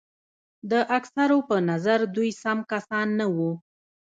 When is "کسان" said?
2.71-3.07